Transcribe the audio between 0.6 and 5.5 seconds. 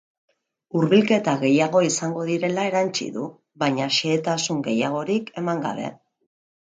Hurbilketa gehiago izango direla erantsi du, baina xehetasun gehiagorik